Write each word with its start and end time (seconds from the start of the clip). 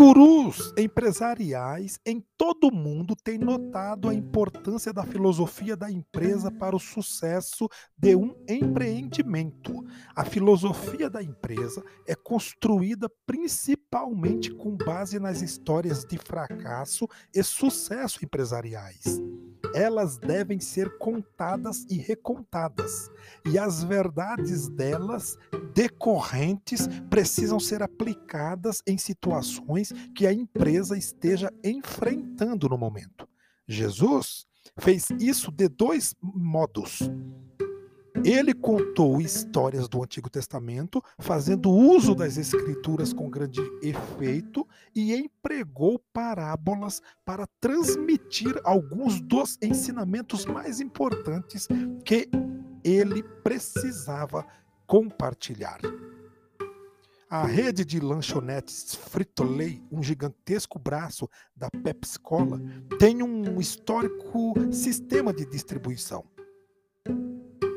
Gurus 0.00 0.72
empresariais 0.78 2.00
em 2.06 2.24
todo 2.38 2.68
o 2.68 2.74
mundo 2.74 3.14
têm 3.14 3.36
notado 3.36 4.08
a 4.08 4.14
importância 4.14 4.94
da 4.94 5.04
filosofia 5.04 5.76
da 5.76 5.90
empresa 5.90 6.50
para 6.50 6.74
o 6.74 6.80
sucesso 6.80 7.68
de 7.98 8.16
um 8.16 8.34
empreendimento. 8.48 9.84
A 10.16 10.24
filosofia 10.24 11.10
da 11.10 11.22
empresa 11.22 11.84
é 12.08 12.14
construída 12.14 13.10
principalmente 13.26 14.50
com 14.50 14.74
base 14.74 15.20
nas 15.20 15.42
histórias 15.42 16.02
de 16.02 16.16
fracasso 16.16 17.06
e 17.34 17.42
sucesso 17.42 18.24
empresariais 18.24 19.20
elas 19.74 20.18
devem 20.18 20.60
ser 20.60 20.98
contadas 20.98 21.86
e 21.90 21.96
recontadas, 21.96 23.10
e 23.44 23.58
as 23.58 23.82
verdades 23.82 24.68
delas 24.68 25.36
decorrentes 25.74 26.88
precisam 27.08 27.58
ser 27.60 27.82
aplicadas 27.82 28.82
em 28.86 28.98
situações 28.98 29.92
que 30.14 30.26
a 30.26 30.32
empresa 30.32 30.96
esteja 30.96 31.52
enfrentando 31.62 32.68
no 32.68 32.78
momento. 32.78 33.28
Jesus 33.66 34.46
fez 34.78 35.08
isso 35.18 35.50
de 35.50 35.68
dois 35.68 36.14
modos. 36.20 37.00
Ele 38.24 38.52
contou 38.52 39.20
histórias 39.20 39.88
do 39.88 40.02
Antigo 40.02 40.28
Testamento, 40.28 41.02
fazendo 41.18 41.70
uso 41.70 42.14
das 42.14 42.36
Escrituras 42.36 43.12
com 43.12 43.30
grande 43.30 43.60
efeito, 43.82 44.66
e 44.94 45.14
empregou 45.14 45.98
parábolas 46.12 47.00
para 47.24 47.46
transmitir 47.58 48.60
alguns 48.62 49.20
dos 49.20 49.56
ensinamentos 49.62 50.44
mais 50.44 50.80
importantes 50.80 51.66
que 52.04 52.28
ele 52.84 53.22
precisava 53.22 54.46
compartilhar. 54.86 55.80
A 57.30 57.46
rede 57.46 57.84
de 57.84 58.00
lanchonetes 58.00 58.94
Frito-Lay, 58.96 59.82
um 59.90 60.02
gigantesco 60.02 60.78
braço 60.78 61.28
da 61.56 61.70
Pepsi 61.70 62.18
Cola, 62.18 62.60
tem 62.98 63.22
um 63.22 63.60
histórico 63.60 64.52
sistema 64.72 65.32
de 65.32 65.46
distribuição. 65.46 66.24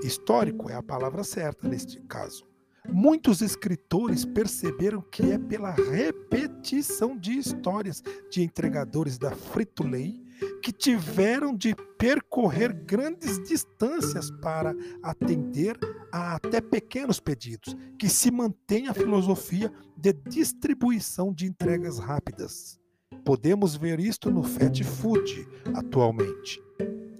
Histórico 0.03 0.69
é 0.69 0.75
a 0.75 0.83
palavra 0.83 1.23
certa 1.23 1.67
neste 1.67 1.99
caso. 2.01 2.45
Muitos 2.89 3.41
escritores 3.41 4.25
perceberam 4.25 5.01
que 5.01 5.31
é 5.31 5.37
pela 5.37 5.71
repetição 5.71 7.17
de 7.17 7.31
histórias 7.37 8.03
de 8.29 8.43
entregadores 8.43 9.17
da 9.17 9.31
Frito-Lay 9.31 10.21
que 10.61 10.73
tiveram 10.73 11.55
de 11.55 11.73
percorrer 11.97 12.73
grandes 12.73 13.41
distâncias 13.43 14.29
para 14.29 14.75
atender 15.01 15.77
a 16.11 16.35
até 16.35 16.59
pequenos 16.59 17.21
pedidos, 17.21 17.75
que 17.97 18.09
se 18.09 18.29
mantém 18.29 18.89
a 18.89 18.93
filosofia 18.93 19.71
de 19.95 20.11
distribuição 20.11 21.33
de 21.33 21.45
entregas 21.45 21.99
rápidas. 21.99 22.77
Podemos 23.23 23.75
ver 23.75 24.01
isto 24.01 24.29
no 24.29 24.43
fast 24.43 24.83
food 24.83 25.47
atualmente. 25.73 26.61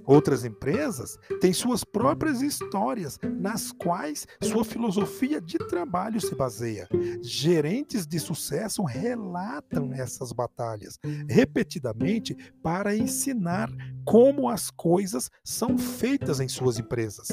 Outras 0.06 0.44
empresas 0.44 1.18
têm 1.40 1.54
suas 1.54 1.84
próprias 1.84 2.42
histórias, 2.42 3.20
nas 3.40 3.72
quais 3.72 4.28
sua 4.42 4.66
filosofia 4.66 5.40
de 5.40 5.58
trabalho 5.58 6.20
se 6.20 6.36
baseia. 6.36 6.88
Gerentes 7.22 8.06
de 8.06 8.20
sucesso 8.20 8.84
relatam 8.84 9.94
essas 9.94 10.32
batalhas 10.32 11.00
repetidamente 11.30 12.36
para 12.62 12.96
ensinar 12.96 13.70
como 14.06 14.50
as 14.50 14.70
coisas 14.70 15.30
são 15.44 15.78
feitas 15.78 16.40
em 16.40 16.48
suas 16.48 16.78
empresas. 16.78 17.30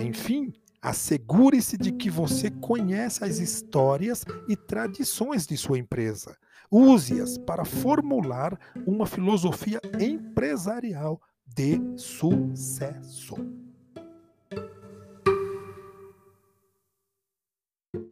Enfim, 0.00 0.52
assegure-se 0.80 1.76
de 1.76 1.92
que 1.92 2.10
você 2.10 2.50
conhece 2.50 3.22
as 3.24 3.38
histórias 3.38 4.24
e 4.48 4.56
tradições 4.56 5.46
de 5.46 5.56
sua 5.56 5.78
empresa. 5.78 6.36
Use-as 6.70 7.36
para 7.38 7.64
formular 7.64 8.58
uma 8.86 9.06
filosofia 9.06 9.80
empresarial 10.00 11.20
de 11.54 11.80
sucesso. 11.96 13.36